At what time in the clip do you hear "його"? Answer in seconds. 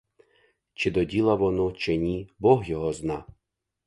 2.65-2.93